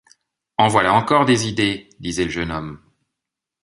[0.57, 1.87] En voilà encore des idées!
[1.99, 2.79] disait le jeune homme.